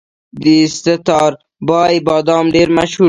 [0.43, 0.45] د
[0.77, 2.99] ستاربای بادام ډیر مشهور دي.